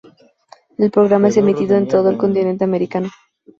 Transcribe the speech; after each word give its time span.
El 0.79 0.89
programa 0.89 1.27
es 1.27 1.37
emitido 1.37 1.77
en 1.77 1.87
todo 1.87 2.09
el 2.09 2.17
continente 2.17 2.63
americano. 2.63 3.11